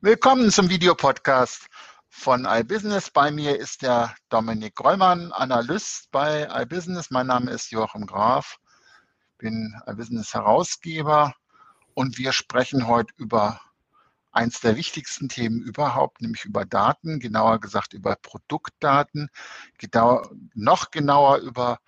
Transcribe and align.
Willkommen 0.00 0.52
zum 0.52 0.70
Videopodcast 0.70 1.66
von 2.08 2.46
iBusiness. 2.48 3.10
Bei 3.10 3.32
mir 3.32 3.58
ist 3.58 3.82
der 3.82 4.14
Dominik 4.28 4.76
Greumann, 4.76 5.32
Analyst 5.32 6.12
bei 6.12 6.46
iBusiness. 6.62 7.10
Mein 7.10 7.26
Name 7.26 7.50
ist 7.50 7.72
Joachim 7.72 8.06
Graf, 8.06 8.60
bin 9.38 9.74
iBusiness 9.88 10.34
Herausgeber 10.34 11.34
und 11.94 12.16
wir 12.16 12.30
sprechen 12.30 12.86
heute 12.86 13.12
über 13.16 13.60
eins 14.30 14.60
der 14.60 14.76
wichtigsten 14.76 15.28
Themen 15.28 15.62
überhaupt, 15.62 16.20
nämlich 16.20 16.44
über 16.44 16.64
Daten, 16.64 17.18
genauer 17.18 17.58
gesagt 17.58 17.92
über 17.92 18.14
Produktdaten, 18.14 19.30
genauer, 19.78 20.30
noch 20.54 20.92
genauer 20.92 21.38
über 21.38 21.80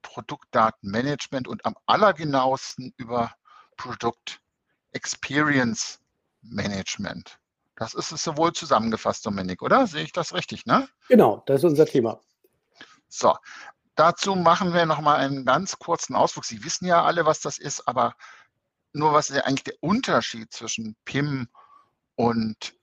Produktdatenmanagement 0.00 1.46
und 1.46 1.66
am 1.66 1.76
allergenauesten 1.84 2.94
über 2.96 3.34
Produkt 3.76 4.40
Experience 4.92 6.00
Management. 6.44 7.38
Das 7.76 7.94
ist 7.94 8.12
es 8.12 8.22
sowohl 8.22 8.52
zusammengefasst, 8.52 9.26
Dominik, 9.26 9.62
oder? 9.62 9.86
Sehe 9.86 10.04
ich 10.04 10.12
das 10.12 10.32
richtig, 10.32 10.66
ne? 10.66 10.88
Genau, 11.08 11.42
das 11.46 11.60
ist 11.60 11.64
unser 11.64 11.86
Thema. 11.86 12.20
So, 13.08 13.36
dazu 13.96 14.36
machen 14.36 14.72
wir 14.72 14.86
nochmal 14.86 15.16
einen 15.16 15.44
ganz 15.44 15.78
kurzen 15.78 16.14
Ausflug. 16.14 16.44
Sie 16.44 16.64
wissen 16.64 16.86
ja 16.86 17.04
alle, 17.04 17.26
was 17.26 17.40
das 17.40 17.58
ist, 17.58 17.86
aber 17.88 18.14
nur 18.92 19.12
was 19.12 19.30
ist 19.30 19.40
eigentlich 19.42 19.64
der 19.64 19.76
Unterschied 19.80 20.52
zwischen 20.52 20.96
PIM 21.04 21.48
und 22.14 22.74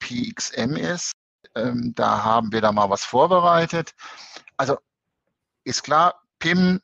PXM 0.00 0.76
ist. 0.76 1.12
Ähm, 1.54 1.92
da 1.94 2.24
haben 2.24 2.52
wir 2.52 2.60
da 2.60 2.72
mal 2.72 2.90
was 2.90 3.04
vorbereitet. 3.04 3.94
Also 4.56 4.78
ist 5.64 5.82
klar, 5.82 6.22
PIM, 6.38 6.80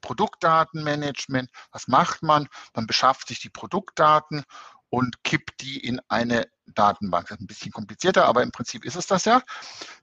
Produktdatenmanagement, 0.00 1.50
was 1.70 1.88
macht 1.88 2.22
man? 2.22 2.48
Man 2.74 2.86
beschafft 2.86 3.28
sich 3.28 3.40
die 3.40 3.50
Produktdaten 3.50 4.44
und 4.90 5.24
kippt 5.24 5.60
die 5.62 5.78
in 5.78 6.00
eine 6.08 6.46
Datenbank. 6.74 7.28
Das 7.28 7.36
ist 7.36 7.42
ein 7.42 7.46
bisschen 7.46 7.72
komplizierter, 7.72 8.26
aber 8.26 8.42
im 8.42 8.50
Prinzip 8.52 8.84
ist 8.84 8.96
es 8.96 9.06
das 9.06 9.24
ja. 9.24 9.42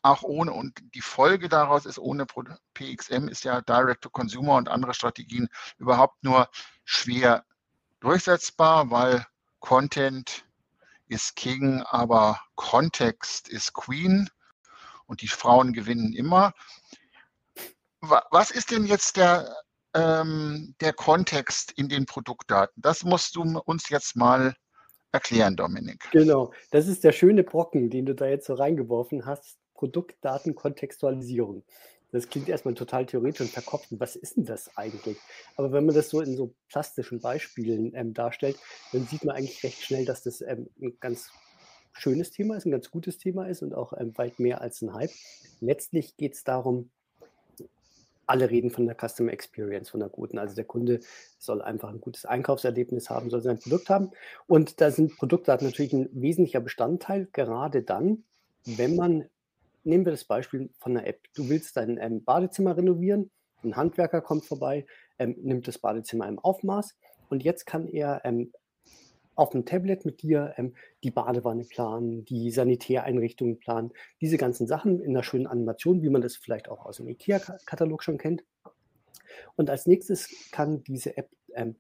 auch 0.01 0.21
ohne, 0.21 0.53
und 0.53 0.79
die 0.93 1.01
Folge 1.01 1.49
daraus 1.49 1.87
ist, 1.87 1.97
ohne 1.97 2.27
PXM 2.75 3.27
ist 3.27 3.43
ja 3.43 3.61
Direct-to-Consumer 3.61 4.53
und 4.55 4.69
andere 4.69 4.93
Strategien 4.93 5.49
überhaupt 5.77 6.23
nur 6.23 6.47
schwer 6.83 7.43
durchsetzbar, 8.01 8.91
weil 8.91 9.25
Content 9.59 10.45
ist 11.07 11.35
King, 11.35 11.81
aber 11.81 12.39
Kontext 12.53 13.49
ist 13.49 13.73
Queen 13.73 14.29
und 15.07 15.21
die 15.21 15.27
Frauen 15.27 15.73
gewinnen 15.73 16.13
immer. 16.13 16.53
Was 17.99 18.51
ist 18.51 18.71
denn 18.71 18.85
jetzt 18.85 19.17
der, 19.17 19.55
ähm, 19.93 20.75
der 20.81 20.93
Kontext 20.93 21.71
in 21.71 21.89
den 21.89 22.05
Produktdaten? 22.05 22.81
Das 22.81 23.03
musst 23.03 23.35
du 23.35 23.41
uns 23.65 23.89
jetzt 23.89 24.15
mal 24.15 24.55
erklären, 25.11 25.55
Dominik. 25.55 26.09
Genau, 26.11 26.53
das 26.71 26.87
ist 26.87 27.03
der 27.03 27.13
schöne 27.13 27.43
Brocken, 27.43 27.89
den 27.89 28.05
du 28.05 28.13
da 28.13 28.27
jetzt 28.27 28.47
so 28.47 28.53
reingeworfen 28.53 29.25
hast. 29.25 29.57
Produktdatenkontextualisierung. 29.73 31.63
Das 32.11 32.29
klingt 32.29 32.47
erstmal 32.47 32.75
total 32.75 33.05
theoretisch 33.05 33.41
und 33.41 33.49
verkopft. 33.49 33.87
Was 33.91 34.15
ist 34.15 34.37
denn 34.37 34.45
das 34.45 34.77
eigentlich? 34.77 35.17
Aber 35.57 35.71
wenn 35.73 35.85
man 35.85 35.95
das 35.95 36.09
so 36.09 36.21
in 36.21 36.37
so 36.37 36.53
plastischen 36.69 37.19
Beispielen 37.19 37.93
ähm, 37.93 38.13
darstellt, 38.13 38.57
dann 38.93 39.05
sieht 39.05 39.25
man 39.25 39.35
eigentlich 39.35 39.61
recht 39.63 39.83
schnell, 39.83 40.05
dass 40.05 40.23
das 40.23 40.39
ähm, 40.41 40.69
ein 40.81 40.95
ganz 41.01 41.29
schönes 41.97 42.31
Thema 42.31 42.57
ist, 42.57 42.65
ein 42.65 42.71
ganz 42.71 42.91
gutes 42.91 43.17
Thema 43.17 43.47
ist 43.47 43.61
und 43.61 43.73
auch 43.73 43.93
ähm, 43.97 44.17
weit 44.17 44.39
mehr 44.39 44.61
als 44.61 44.81
ein 44.81 44.93
Hype. 44.93 45.11
Letztlich 45.61 46.17
geht 46.17 46.33
es 46.33 46.43
darum, 46.43 46.89
alle 48.27 48.49
reden 48.49 48.71
von 48.71 48.85
der 48.85 48.95
Customer 48.95 49.31
Experience, 49.31 49.89
von 49.89 49.99
der 49.99 50.09
guten. 50.09 50.37
Also 50.37 50.55
der 50.55 50.65
Kunde 50.65 50.99
soll 51.37 51.61
einfach 51.61 51.89
ein 51.89 52.01
gutes 52.01 52.25
Einkaufserlebnis 52.25 53.09
haben, 53.09 53.29
soll 53.29 53.41
sein 53.41 53.59
Produkt 53.59 53.89
haben. 53.89 54.11
Und 54.47 54.81
da 54.81 54.91
sind 54.91 55.15
Produktdaten 55.15 55.67
natürlich 55.67 55.93
ein 55.93 56.09
wesentlicher 56.11 56.59
Bestandteil, 56.59 57.27
gerade 57.31 57.83
dann, 57.83 58.23
wenn 58.65 58.95
man, 58.95 59.25
nehmen 59.83 60.05
wir 60.05 60.11
das 60.11 60.23
Beispiel 60.23 60.69
von 60.79 60.97
einer 60.97 61.07
App, 61.07 61.21
du 61.35 61.49
willst 61.49 61.77
dein 61.77 61.97
ähm, 61.99 62.23
Badezimmer 62.23 62.75
renovieren, 62.75 63.29
ein 63.63 63.75
Handwerker 63.75 64.21
kommt 64.21 64.45
vorbei, 64.45 64.85
ähm, 65.19 65.35
nimmt 65.41 65.67
das 65.67 65.77
Badezimmer 65.77 66.27
im 66.27 66.39
Aufmaß 66.39 66.95
und 67.29 67.43
jetzt 67.43 67.65
kann 67.65 67.87
er 67.87 68.21
ähm, 68.23 68.51
auf 69.35 69.49
dem 69.51 69.65
Tablet 69.65 70.05
mit 70.05 70.21
dir 70.21 70.53
ähm, 70.57 70.73
die 71.03 71.11
Badewanne 71.11 71.63
planen, 71.63 72.25
die 72.25 72.51
Sanitäreinrichtungen 72.51 73.59
planen, 73.59 73.91
diese 74.21 74.37
ganzen 74.37 74.67
Sachen 74.67 75.01
in 75.01 75.11
einer 75.11 75.23
schönen 75.23 75.47
Animation, 75.47 76.01
wie 76.01 76.09
man 76.09 76.21
das 76.21 76.35
vielleicht 76.35 76.69
auch 76.69 76.85
aus 76.85 76.97
dem 76.97 77.07
IKEA-Katalog 77.07 78.03
schon 78.03 78.17
kennt. 78.17 78.43
Und 79.55 79.69
als 79.69 79.85
nächstes 79.85 80.29
kann 80.51 80.83
diese 80.83 81.17
App 81.17 81.29
ähm, 81.53 81.75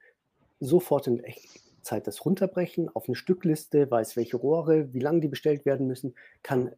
sofort 0.59 1.07
in 1.07 1.23
Echtzeit 1.23 2.07
das 2.07 2.25
runterbrechen 2.25 2.89
auf 2.93 3.07
eine 3.07 3.15
Stückliste, 3.15 3.89
weiß 3.89 4.15
welche 4.15 4.37
Rohre, 4.37 4.93
wie 4.93 4.99
lange 4.99 5.21
die 5.21 5.27
bestellt 5.27 5.65
werden 5.65 5.87
müssen, 5.87 6.15
kann 6.43 6.71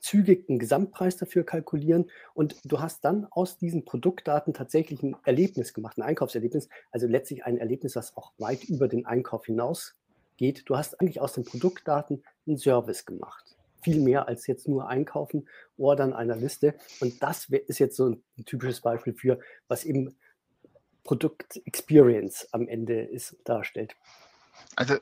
zügig 0.00 0.48
einen 0.48 0.58
Gesamtpreis 0.58 1.16
dafür 1.16 1.44
kalkulieren 1.44 2.10
und 2.34 2.56
du 2.64 2.80
hast 2.80 3.04
dann 3.04 3.26
aus 3.30 3.58
diesen 3.58 3.84
Produktdaten 3.84 4.54
tatsächlich 4.54 5.02
ein 5.02 5.14
Erlebnis 5.24 5.74
gemacht, 5.74 5.98
ein 5.98 6.02
Einkaufserlebnis, 6.02 6.68
also 6.90 7.06
letztlich 7.06 7.44
ein 7.44 7.58
Erlebnis, 7.58 7.92
das 7.92 8.16
auch 8.16 8.32
weit 8.38 8.64
über 8.64 8.88
den 8.88 9.04
Einkauf 9.04 9.44
hinaus 9.46 9.99
geht. 10.40 10.68
Du 10.68 10.76
hast 10.76 11.00
eigentlich 11.00 11.20
aus 11.20 11.34
den 11.34 11.44
Produktdaten 11.44 12.24
einen 12.46 12.56
Service 12.56 13.04
gemacht. 13.04 13.44
Viel 13.82 14.00
mehr 14.00 14.26
als 14.26 14.46
jetzt 14.46 14.66
nur 14.66 14.88
einkaufen, 14.88 15.48
ordern 15.76 16.12
einer 16.12 16.34
Liste. 16.34 16.74
Und 17.00 17.22
das 17.22 17.48
ist 17.48 17.78
jetzt 17.78 17.96
so 17.96 18.08
ein 18.08 18.44
typisches 18.46 18.80
Beispiel 18.80 19.14
für, 19.14 19.38
was 19.68 19.84
eben 19.84 20.16
Produkt-Experience 21.04 22.48
am 22.52 22.68
Ende 22.68 23.02
ist, 23.02 23.36
darstellt. 23.44 23.94
Also 24.76 24.96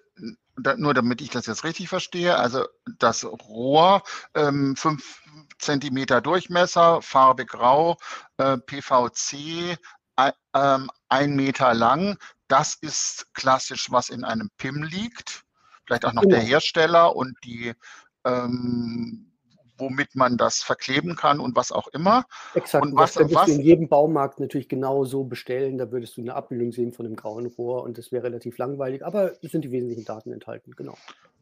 da, 0.57 0.77
nur 0.77 0.93
damit 0.93 1.21
ich 1.21 1.31
das 1.31 1.47
jetzt 1.47 1.65
richtig 1.65 1.89
verstehe, 1.89 2.37
also 2.37 2.67
das 2.99 3.25
Rohr, 3.25 4.03
ähm, 4.35 4.75
5 4.77 5.23
cm 5.59 6.23
Durchmesser, 6.23 7.01
Farbe 7.03 7.47
grau, 7.47 7.97
äh, 8.39 8.59
PVC, 8.59 9.79
ein, 10.17 10.33
ähm, 10.55 10.91
ein 11.09 11.37
Meter 11.37 11.75
lang, 11.75 12.19
das 12.49 12.77
ist 12.81 13.27
klassisch, 13.35 13.91
was 13.91 14.09
in 14.09 14.25
einem 14.25 14.51
PIM 14.57 14.83
liegt. 14.83 15.45
Vielleicht 15.85 16.05
auch 16.05 16.13
noch 16.13 16.23
genau. 16.23 16.37
der 16.37 16.45
Hersteller 16.45 17.17
und 17.17 17.37
die, 17.45 17.73
ähm, 18.25 19.33
womit 19.79 20.15
man 20.17 20.37
das 20.37 20.63
verkleben 20.63 21.17
kann 21.17 21.41
und 21.41 21.57
was 21.57 21.73
auch 21.73 21.89
immer. 21.89 22.27
Exakt. 22.55 22.85
Und 22.85 22.97
was, 22.97 23.15
das 23.15 23.23
würdest 23.23 23.37
was, 23.37 23.47
du 23.47 23.53
in 23.53 23.61
jedem 23.63 23.89
Baumarkt 23.89 24.41
natürlich 24.41 24.69
genau 24.69 25.05
so 25.05 25.25
bestellen. 25.25 25.79
Da 25.79 25.91
würdest 25.91 26.17
du 26.17 26.21
eine 26.21 26.35
Abbildung 26.35 26.73
sehen 26.73 26.93
von 26.93 27.05
dem 27.05 27.17
grauen 27.17 27.47
Rohr 27.47 27.85
und 27.85 27.97
das 27.97 28.13
wäre 28.13 28.25
relativ 28.25 28.59
langweilig, 28.59 29.05
aber 29.05 29.33
es 29.43 29.53
sind 29.53 29.63
die 29.65 29.71
wesentlichen 29.71 30.05
Daten 30.05 30.33
enthalten, 30.33 30.73
genau. 30.77 30.97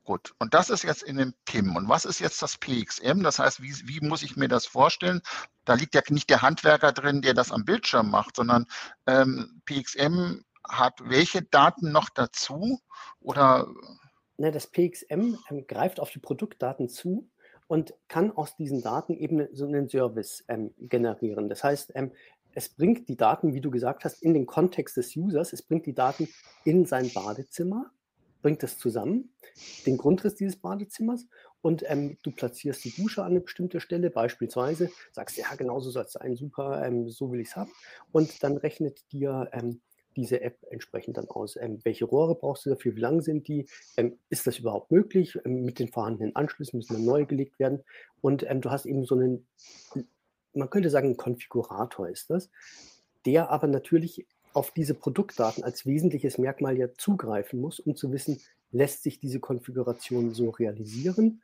Gut, 0.05 0.35
und 0.39 0.55
das 0.55 0.71
ist 0.71 0.85
jetzt 0.85 1.03
in 1.03 1.17
dem 1.17 1.35
PIM. 1.47 1.75
Und 1.75 1.89
was 1.89 2.05
ist 2.05 2.21
jetzt 2.21 2.41
das 2.41 2.57
PXM? 2.59 3.25
Das 3.25 3.41
heißt, 3.41 3.61
wie, 3.61 3.75
wie 3.87 4.07
muss 4.07 4.23
ich 4.23 4.37
mir 4.37 4.47
das 4.47 4.65
vorstellen? 4.65 5.21
Da 5.65 5.75
liegt 5.75 5.97
ja 5.97 6.03
nicht 6.11 6.31
der 6.31 6.43
Handwerker 6.43 6.93
drin, 6.93 7.23
der 7.23 7.35
das 7.35 7.51
am 7.51 7.65
Bildschirm 7.65 8.09
macht, 8.09 8.37
sondern 8.37 8.67
ähm, 9.09 9.61
PXM 9.65 10.43
hat 10.69 10.95
welche 11.03 11.43
Daten 11.43 11.93
noch 11.93 12.11
dazu? 12.11 12.81
Oder? 13.21 13.69
Na, 14.39 14.51
das 14.51 14.67
PXM 14.67 15.37
ähm, 15.51 15.67
greift 15.67 16.01
auf 16.01 16.11
die 16.11 16.19
Produktdaten 16.19 16.89
zu 16.89 17.29
und 17.69 17.95
kann 18.09 18.31
aus 18.31 18.57
diesen 18.57 18.83
Daten 18.83 19.15
eben 19.15 19.49
so 19.53 19.67
einen 19.67 19.89
Service 19.89 20.45
ähm, 20.49 20.73
generieren. 20.79 21.49
Das 21.49 21.65
heißt, 21.65 21.93
ähm, 21.95 22.13
es 22.55 22.71
bringt 22.71 23.09
die 23.09 23.17
Daten, 23.17 23.55
wie 23.55 23.61
du 23.61 23.71
gesagt 23.71 24.05
hast, 24.05 24.23
in 24.23 24.33
den 24.33 24.47
Kontext 24.47 24.97
des 24.97 25.15
Users, 25.15 25.53
es 25.53 25.63
bringt 25.63 25.85
die 25.85 25.95
Daten 25.95 26.29
in 26.65 26.87
sein 26.87 27.11
Badezimmer, 27.13 27.91
bringt 28.41 28.63
es 28.63 28.79
zusammen, 28.79 29.31
den 29.85 29.99
Grundriss 29.99 30.37
dieses 30.37 30.57
Badezimmers 30.57 31.27
und 31.61 31.83
ähm, 31.87 32.17
du 32.23 32.31
platzierst 32.31 32.85
die 32.85 32.95
Dusche 32.95 33.23
an 33.23 33.33
eine 33.33 33.41
bestimmte 33.41 33.81
Stelle, 33.81 34.09
beispielsweise, 34.09 34.91
sagst, 35.13 35.37
ja, 35.37 35.55
genauso 35.55 35.91
soll 35.91 36.05
es 36.05 36.13
sein, 36.13 36.37
super, 36.37 36.83
ähm, 36.87 37.09
so 37.11 37.31
will 37.31 37.41
ich 37.41 37.49
es 37.49 37.57
haben. 37.57 37.73
Und 38.13 38.43
dann 38.43 38.57
rechnet 38.57 39.01
dir 39.13 39.49
ähm, 39.53 39.81
diese 40.17 40.41
App 40.41 40.59
entsprechend 40.71 41.17
dann 41.19 41.29
aus. 41.29 41.57
Ähm, 41.57 41.79
welche 41.85 42.07
Rohre 42.07 42.35
brauchst 42.35 42.67
du 42.67 42.71
dafür? 42.71 42.97
Wie 42.97 43.01
lang 43.01 43.21
sind 43.21 43.47
die? 43.49 43.69
Ähm, 43.97 44.19
ist 44.31 44.47
das 44.47 44.59
überhaupt 44.59 44.91
möglich? 44.91 45.39
Ähm, 45.45 45.65
mit 45.65 45.79
den 45.79 45.89
vorhandenen 45.89 46.35
Anschlüssen 46.35 46.79
müssen 46.79 46.95
dann 46.95 47.05
neu 47.05 47.27
gelegt 47.27 47.59
werden. 47.59 47.83
Und 48.23 48.49
ähm, 48.49 48.61
du 48.61 48.71
hast 48.71 48.87
eben 48.87 49.05
so 49.05 49.15
einen, 49.15 49.47
man 50.55 50.71
könnte 50.71 50.91
sagen, 50.91 51.11
ein 51.11 51.17
Konfigurator 51.17 52.09
ist 52.09 52.31
das. 52.31 52.51
der 53.27 53.51
aber 53.51 53.67
natürlich 53.67 54.27
auf 54.55 54.71
diese 54.71 54.95
Produktdaten 54.95 55.63
als 55.65 55.85
wesentliches 55.85 56.39
Merkmal 56.39 56.79
ja 56.79 56.89
zugreifen 56.95 57.61
muss, 57.61 57.79
um 57.79 57.95
zu 57.95 58.11
wissen, 58.11 58.41
lässt 58.73 59.03
sich 59.03 59.21
diese 59.21 59.39
Konfiguration 59.39 60.33
so 60.33 60.51
realisieren? 60.51 61.43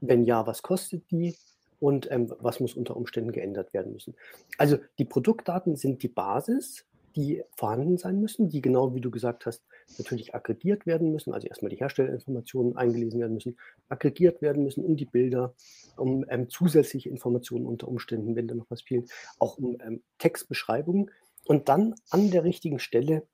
Wenn 0.00 0.24
ja, 0.24 0.46
was 0.46 0.62
kostet 0.62 1.10
die? 1.10 1.36
Und 1.78 2.10
ähm, 2.10 2.32
was 2.38 2.60
muss 2.60 2.72
unter 2.72 2.96
Umständen 2.96 3.32
geändert 3.32 3.74
werden 3.74 3.92
müssen? 3.92 4.14
Also 4.56 4.78
die 4.98 5.04
Produktdaten 5.04 5.76
sind 5.76 6.02
die 6.02 6.08
Basis, 6.08 6.86
die 7.16 7.42
vorhanden 7.56 7.96
sein 7.96 8.20
müssen, 8.20 8.50
die 8.50 8.60
genau 8.60 8.94
wie 8.94 9.00
du 9.00 9.10
gesagt 9.10 9.46
hast, 9.46 9.64
natürlich 9.98 10.34
aggregiert 10.34 10.86
werden 10.86 11.12
müssen, 11.12 11.32
also 11.32 11.48
erstmal 11.48 11.70
die 11.70 11.78
Herstellerinformationen 11.78 12.76
eingelesen 12.76 13.20
werden 13.20 13.34
müssen, 13.34 13.56
aggregiert 13.88 14.42
werden 14.42 14.62
müssen 14.62 14.84
um 14.84 14.96
die 14.96 15.06
Bilder, 15.06 15.54
um 15.96 16.24
ähm, 16.28 16.50
zusätzliche 16.50 17.08
Informationen 17.08 17.66
unter 17.66 17.88
Umständen, 17.88 18.36
wenn 18.36 18.46
da 18.46 18.54
noch 18.54 18.70
was 18.70 18.82
fehlt, 18.82 19.10
auch 19.38 19.56
um 19.58 19.78
ähm, 19.80 20.02
Textbeschreibungen 20.18 21.10
und 21.46 21.68
dann 21.68 21.94
an 22.10 22.30
der 22.30 22.44
richtigen 22.44 22.78
Stelle 22.78 23.26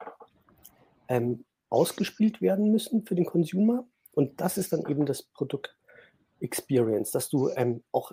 ähm, 1.08 1.44
ausgespielt 1.69 2.40
werden 2.40 2.70
müssen 2.70 3.05
für 3.05 3.17
den 3.17 3.26
Consumer. 3.26 3.87
Und 4.12 4.40
das 4.40 4.58
ist 4.58 4.73
dann 4.73 4.87
eben 4.87 5.06
das 5.06 5.23
Produkt 5.23 5.76
Experience, 6.40 7.11
dass 7.11 7.28
du 7.28 7.49
ähm, 7.56 7.82
auch 7.93 8.12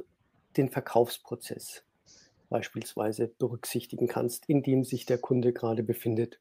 den 0.58 0.70
Verkaufsprozess 0.70 1.84
beispielsweise 2.50 3.28
berücksichtigen 3.28 4.08
kannst, 4.08 4.50
in 4.50 4.64
dem 4.64 4.84
sich 4.84 5.06
der 5.06 5.18
Kunde 5.18 5.54
gerade 5.54 5.84
befindet. 5.84 6.40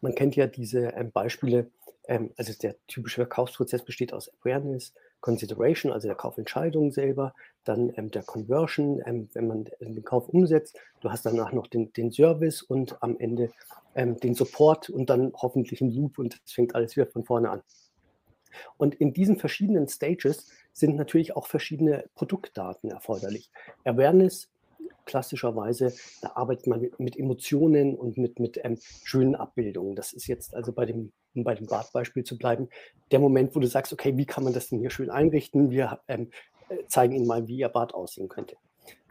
Man 0.00 0.14
kennt 0.14 0.36
ja 0.36 0.46
diese 0.46 0.88
ähm, 0.88 1.12
Beispiele, 1.12 1.70
ähm, 2.08 2.32
also 2.36 2.52
der 2.60 2.76
typische 2.86 3.16
Verkaufsprozess 3.16 3.84
besteht 3.84 4.12
aus 4.12 4.30
Awareness, 4.40 4.94
Consideration, 5.20 5.92
also 5.92 6.08
der 6.08 6.16
Kaufentscheidung 6.16 6.92
selber, 6.92 7.34
dann 7.64 7.92
ähm, 7.96 8.10
der 8.10 8.22
Conversion, 8.22 9.02
ähm, 9.04 9.28
wenn 9.34 9.46
man 9.46 9.64
den 9.80 10.02
Kauf 10.02 10.28
umsetzt. 10.28 10.78
Du 11.00 11.10
hast 11.10 11.26
danach 11.26 11.52
noch 11.52 11.66
den, 11.66 11.92
den 11.92 12.10
Service 12.10 12.62
und 12.62 13.02
am 13.02 13.18
Ende 13.18 13.52
ähm, 13.94 14.18
den 14.18 14.34
Support 14.34 14.88
und 14.88 15.10
dann 15.10 15.32
hoffentlich 15.34 15.80
ein 15.82 15.90
Loop 15.90 16.18
und 16.18 16.40
es 16.44 16.52
fängt 16.52 16.74
alles 16.74 16.96
wieder 16.96 17.06
von 17.06 17.24
vorne 17.24 17.50
an. 17.50 17.62
Und 18.76 18.94
in 18.96 19.12
diesen 19.12 19.36
verschiedenen 19.38 19.86
Stages 19.88 20.48
sind 20.80 20.96
natürlich 20.96 21.36
auch 21.36 21.46
verschiedene 21.46 22.04
Produktdaten 22.14 22.90
erforderlich. 22.90 23.50
Awareness 23.84 24.48
klassischerweise, 25.04 25.92
da 26.22 26.32
arbeitet 26.34 26.66
man 26.66 26.88
mit, 26.98 27.16
Emotionen 27.16 27.96
und 27.96 28.16
mit, 28.16 28.38
mit 28.38 28.60
ähm, 28.62 28.78
schönen 29.04 29.34
Abbildungen. 29.34 29.96
Das 29.96 30.12
ist 30.12 30.26
jetzt 30.26 30.54
also 30.54 30.72
bei 30.72 30.86
dem, 30.86 31.12
um 31.34 31.44
bei 31.44 31.54
dem 31.54 31.66
Badbeispiel 31.66 32.24
zu 32.24 32.38
bleiben, 32.38 32.68
der 33.10 33.18
Moment, 33.18 33.54
wo 33.54 33.60
du 33.60 33.66
sagst, 33.66 33.92
okay, 33.92 34.16
wie 34.16 34.26
kann 34.26 34.44
man 34.44 34.52
das 34.52 34.68
denn 34.68 34.78
hier 34.78 34.90
schön 34.90 35.10
einrichten? 35.10 35.70
Wir 35.70 36.00
ähm, 36.06 36.30
äh, 36.68 36.86
zeigen 36.86 37.14
Ihnen 37.14 37.26
mal, 37.26 37.48
wie 37.48 37.56
Ihr 37.56 37.68
Bad 37.68 37.94
aussehen 37.94 38.28
könnte. 38.28 38.56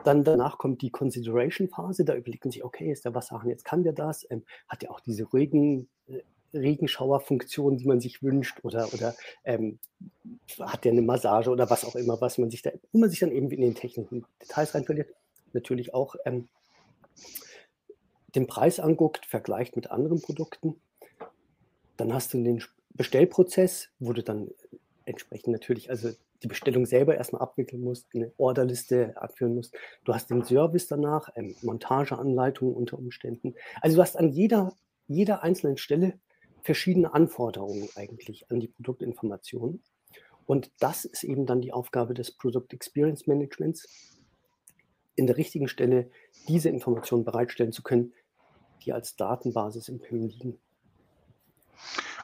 Dann 0.04 0.24
danach 0.24 0.58
kommt 0.58 0.82
die 0.82 0.90
Consideration-Phase, 0.90 2.06
da 2.06 2.16
überlegt 2.16 2.46
man 2.46 2.52
sich, 2.52 2.64
okay, 2.64 2.92
ist 2.92 3.06
der 3.06 3.14
Wasserhahn 3.14 3.50
jetzt, 3.50 3.66
kann 3.66 3.84
der 3.84 3.94
das? 3.94 4.26
Ähm, 4.30 4.44
hat 4.68 4.84
er 4.84 4.92
auch 4.92 5.02
diese 5.02 5.26
ruhigen 5.26 5.90
äh, 6.08 6.22
Regenschauerfunktion, 6.54 7.78
die 7.78 7.86
man 7.86 8.00
sich 8.00 8.24
wünscht, 8.24 8.60
oder, 8.64 8.94
oder 8.94 9.16
ähm, 9.44 9.80
hat 10.60 10.86
der 10.86 10.92
eine 10.92 11.02
Massage 11.02 11.50
oder 11.50 11.70
was 11.70 11.86
auch 11.86 11.96
immer, 11.96 12.20
was 12.22 12.38
man 12.38 12.50
sich 12.50 12.62
da, 12.62 12.72
wo 12.92 13.00
man 13.00 13.10
sich 13.10 13.20
dann 13.20 13.32
eben 13.32 13.52
in 13.52 13.62
den 13.62 13.76
technischen 13.76 14.26
Details 14.42 14.74
rein 14.76 14.86
verliert 14.86 15.10
natürlich 15.54 15.94
auch 15.94 16.16
ähm, 16.26 16.48
den 18.36 18.48
Preis 18.48 18.80
anguckt, 18.80 19.26
vergleicht 19.26 19.76
mit 19.76 19.92
anderen 19.92 20.22
Produkten. 20.22 20.76
Dann 21.98 22.14
hast 22.14 22.34
du 22.34 22.44
den 22.44 22.64
Bestellprozess, 22.92 23.90
wo 24.00 24.14
du 24.14 24.24
dann 24.24 24.50
entsprechend 25.06 25.48
natürlich 25.48 25.90
also 25.90 26.12
die 26.44 26.48
Bestellung 26.48 26.86
selber 26.86 27.16
erstmal 27.16 27.42
abwickeln 27.42 27.82
musst, 27.82 28.08
eine 28.14 28.32
Orderliste 28.38 29.14
abführen 29.18 29.56
musst. 29.56 29.76
Du 30.06 30.14
hast 30.14 30.30
den 30.30 30.46
Service 30.46 30.88
danach, 30.88 31.30
ähm, 31.36 31.56
Montageanleitungen 31.62 32.76
unter 32.76 32.98
Umständen. 32.98 33.56
Also 33.82 33.98
du 33.98 34.02
hast 34.02 34.16
an 34.16 34.30
jeder, 34.30 34.74
jeder 35.08 35.44
einzelnen 35.44 35.78
Stelle 35.78 36.20
verschiedene 36.64 37.14
Anforderungen 37.14 37.90
eigentlich 37.96 38.50
an 38.52 38.60
die 38.60 38.68
Produktinformationen. 38.68 39.84
Und 40.46 40.72
das 40.80 41.06
ist 41.06 41.24
eben 41.24 41.46
dann 41.46 41.62
die 41.62 41.74
Aufgabe 41.74 42.14
des 42.14 42.32
Product 42.32 42.68
Experience 42.72 43.28
Managements, 43.28 44.18
in 45.16 45.28
der 45.28 45.38
richtigen 45.38 45.68
Stelle 45.68 46.10
diese 46.48 46.70
Informationen 46.70 47.26
bereitstellen 47.26 47.74
zu 47.74 47.84
können, 47.84 48.14
die 48.84 48.94
als 48.94 49.16
Datenbasis 49.16 49.90
im 49.90 50.00
PIM 50.00 50.28
liegen. 50.28 50.58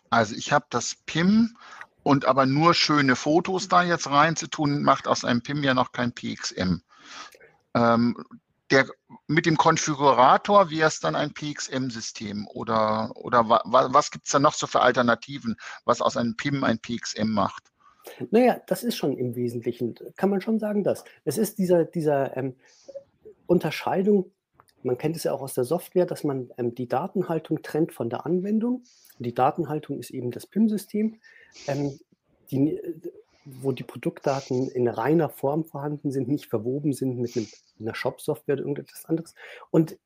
Also 0.10 0.36
ich 0.36 0.52
habe 0.52 0.66
das 0.70 0.96
PIM 1.06 1.58
und 2.04 2.26
aber 2.26 2.46
nur 2.46 2.74
schöne 2.74 3.16
Fotos 3.16 3.68
da 3.68 3.84
jetzt 3.84 4.10
reinzutun, 4.10 4.81
macht 4.81 5.08
aus 5.08 5.26
einem 5.26 5.44
PIM 5.44 5.64
ja 5.64 5.74
noch 5.74 5.92
kein 5.92 6.14
PXM. 6.14 6.81
Ähm, 7.74 8.24
der, 8.72 8.88
mit 9.28 9.46
dem 9.46 9.58
Konfigurator 9.58 10.70
wäre 10.70 10.88
es 10.88 11.00
dann 11.00 11.16
ein 11.16 11.34
PXM-System 11.34 12.48
oder, 12.48 13.12
oder 13.16 13.48
wa, 13.48 13.62
was 13.66 14.12
gibt 14.12 14.26
es 14.26 14.32
da 14.32 14.40
noch 14.40 14.54
so 14.54 14.68
für 14.68 14.82
Alternativen, 14.82 15.56
was 15.86 16.02
aus 16.02 16.18
einem 16.18 16.36
PIM 16.36 16.64
ein 16.64 16.80
PXM 16.80 17.30
macht? 17.30 17.72
Naja, 18.32 18.62
das 18.68 18.84
ist 18.84 18.98
schon 18.98 19.18
im 19.18 19.36
Wesentlichen, 19.36 19.96
kann 20.16 20.30
man 20.30 20.42
schon 20.42 20.60
sagen, 20.60 20.84
das. 20.84 21.04
Es 21.24 21.38
ist 21.38 21.58
dieser, 21.58 21.86
dieser 21.86 22.36
ähm, 22.38 22.56
Unterscheidung, 23.48 24.32
man 24.84 24.98
kennt 24.98 25.16
es 25.16 25.24
ja 25.24 25.34
auch 25.34 25.42
aus 25.42 25.56
der 25.56 25.64
Software, 25.64 26.06
dass 26.06 26.24
man 26.24 26.52
ähm, 26.58 26.76
die 26.76 26.88
Datenhaltung 26.88 27.62
trennt 27.64 27.94
von 27.94 28.10
der 28.10 28.26
Anwendung. 28.26 28.84
Die 29.18 29.34
Datenhaltung 29.34 30.00
ist 30.00 30.12
eben 30.12 30.32
das 30.32 30.46
PIM-System, 30.46 31.20
ähm, 31.68 32.00
die, 32.52 32.80
wo 33.45 33.71
die 33.71 33.83
Produktdaten 33.83 34.69
in 34.69 34.88
reiner 34.88 35.30
Form 35.30 35.63
vorhanden 35.65 36.12
sind, 36.12 36.27
nicht 36.27 36.47
verwoben 36.47 36.94
sind 36.94 37.19
mit, 37.19 37.36
einem, 37.38 37.47
einer 37.80 37.95
Shop-Software 37.95 38.56
oder 38.56 38.63
irgendetwas 38.63 39.06
anderes. 39.06 39.36
Und 39.71 39.97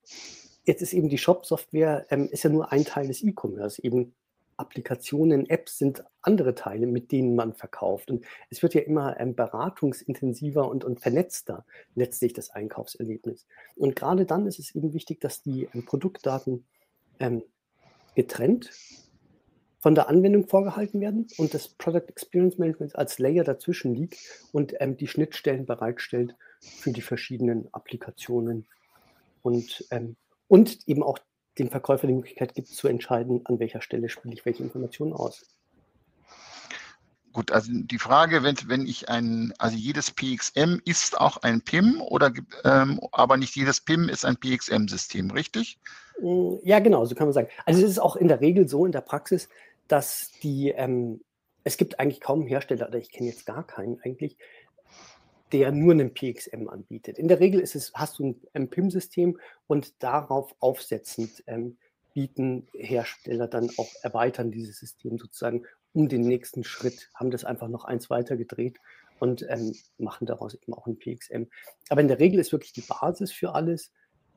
jetzt 0.65 0.81
ist 0.81 0.94
eben 0.94 1.09
die 1.09 1.18
Shop-Software, 1.18 2.06
ähm, 2.09 2.27
ist 2.30 2.44
ja 2.44 2.50
nur 2.50 2.71
ein 2.71 2.86
Teil 2.86 3.07
des 3.07 3.24
E-Commerce, 3.24 3.81
eben 3.81 4.13
Applikationen, 4.57 5.50
Apps 5.50 5.77
sind 5.77 6.03
andere 6.21 6.53
Teile, 6.53 6.86
mit 6.86 7.13
denen 7.13 7.36
man 7.36 7.53
verkauft. 7.53 8.12
Und 8.12 8.25
es 8.50 8.62
wird 8.62 8.74
ja 8.74 8.81
immer 8.81 9.18
ähm, 9.19 9.33
beratungsintensiver 9.33 10.69
und, 10.69 10.83
und 10.83 11.00
vernetzter 11.00 11.65
letztlich 11.95 12.33
das 12.33 12.50
Einkaufserlebnis. 12.50 13.47
Und 13.77 13.95
gerade 13.95 14.25
dann 14.25 14.45
ist 14.45 14.59
es 14.59 14.75
eben 14.75 14.94
wichtig, 14.94 15.21
dass 15.21 15.41
die 15.41 15.69
ähm, 15.74 15.86
Produktdaten 15.86 16.65
ähm, 17.19 17.41
getrennt 18.15 18.69
von 19.80 19.96
der 19.96 20.10
Anwendung 20.10 20.48
vorgehalten 20.48 21.00
werden 21.00 21.28
und 21.38 21.54
das 21.54 21.70
Product 21.70 22.08
Experience 22.08 22.58
Management 22.58 22.96
als 22.96 23.18
Layer 23.18 23.44
dazwischen 23.44 23.96
liegt 23.96 24.18
und 24.52 24.74
ähm, 24.80 24.98
die 24.98 25.08
Schnittstellen 25.08 25.65
bereitstellt 25.65 26.36
für 26.62 26.92
die 26.92 27.01
verschiedenen 27.01 27.74
Applikationen 27.74 28.68
und, 29.42 29.86
ähm, 29.92 30.18
und 30.48 30.88
eben 30.88 31.03
auch 31.03 31.18
dem 31.58 31.70
Verkäufer 31.70 32.08
die 32.08 32.13
Möglichkeit 32.13 32.53
gibt, 32.56 32.68
zu 32.68 32.88
entscheiden, 32.88 33.42
an 33.46 33.60
welcher 33.60 33.82
Stelle 33.82 34.10
spiele 34.10 34.34
ich 34.34 34.46
welche 34.46 34.63
Informationen 34.63 35.13
aus. 35.13 35.46
Gut, 37.32 37.51
also 37.51 37.72
die 37.72 38.00
Frage, 38.00 38.44
wenn, 38.44 38.56
wenn 38.65 38.88
ich 38.88 39.08
ein, 39.08 39.53
also 39.60 39.77
jedes 39.77 40.10
PXM 40.12 40.80
ist 40.84 41.20
auch 41.20 41.38
ein 41.38 41.62
PIM 41.62 42.01
oder 42.01 42.34
ähm, 42.65 43.00
aber 43.12 43.38
nicht 43.38 43.56
jedes 43.56 43.82
PIM 43.82 44.10
ist 44.10 44.25
ein 44.25 44.36
PXM-System, 44.36 45.30
richtig? 45.32 45.77
Mm, 46.22 46.56
ja, 46.63 46.80
genau, 46.80 47.06
so 47.06 47.13
kann 47.13 47.27
man 47.27 47.34
sagen. 47.34 47.50
Also 47.65 47.84
es 47.84 47.92
ist 47.92 48.00
auch 48.00 48.15
in 48.15 48.30
der 48.30 48.42
Regel 48.42 48.68
so 48.68 48.86
in 48.86 48.92
der 48.92 49.01
Praxis, 49.01 49.48
dass 49.89 50.31
die, 50.41 50.69
ähm, 50.69 51.22
es 51.65 51.75
gibt 51.75 52.00
eigentlich 52.00 52.22
kaum 52.22 52.39
einen 52.39 52.48
Hersteller, 52.48 52.88
oder 52.88 53.00
ich 53.00 53.12
kenne 53.12 53.29
jetzt 53.29 53.46
gar 53.46 53.67
keinen 53.67 54.00
eigentlich, 54.01 54.38
der 55.51 55.72
nur 55.72 55.91
einen 55.93 56.13
PXM 56.13 56.69
anbietet. 56.69 57.17
In 57.17 57.27
der 57.27 57.39
Regel 57.39 57.60
ist 57.60 57.75
es, 57.75 57.91
hast 57.96 58.19
du 58.19 58.39
ein 58.53 58.69
PIM-System 58.69 59.38
und 59.67 60.01
darauf 60.01 60.55
aufsetzend 60.60 61.43
ähm, 61.48 61.77
bieten 62.13 62.67
Hersteller 62.74 63.48
dann 63.48 63.69
auch 63.77 63.89
erweitern 64.03 64.51
dieses 64.51 64.77
System 64.77 65.17
sozusagen 65.17 65.65
um 65.93 66.08
den 66.08 66.22
nächsten 66.22 66.63
Schritt, 66.63 67.10
haben 67.15 67.31
das 67.31 67.46
einfach 67.46 67.67
noch 67.67 67.84
eins 67.84 68.12
weiter 68.12 68.38
gedreht 68.38 68.77
und 69.19 69.46
ähm, 69.50 69.75
machen 69.98 70.27
daraus 70.27 70.53
eben 70.53 70.74
auch 70.74 70.86
ein 70.86 71.00
PXM. 71.00 71.43
Aber 71.89 72.01
in 72.01 72.08
der 72.08 72.19
Regel 72.19 72.39
ist 72.39 72.51
wirklich 72.51 72.74
die 72.74 72.81
Basis 72.88 73.31
für 73.31 73.53
alles 73.55 73.91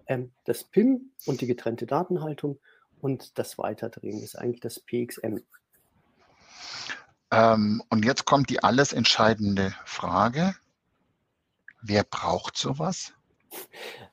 ähm, 0.06 0.32
das 0.44 0.64
PIM 0.64 1.12
und 1.26 1.40
die 1.40 1.46
getrennte 1.46 1.86
Datenhaltung 1.86 2.58
und 3.02 3.38
das 3.38 3.58
Weiterdrehen 3.58 4.22
ist 4.22 4.36
eigentlich 4.36 4.60
das 4.60 4.80
PXM. 4.80 5.38
Ähm, 7.30 7.82
und 7.90 8.04
jetzt 8.04 8.24
kommt 8.24 8.48
die 8.48 8.62
alles 8.62 8.92
entscheidende 8.92 9.74
Frage. 9.84 10.54
Wer 11.82 12.04
braucht 12.04 12.56
sowas? 12.56 13.12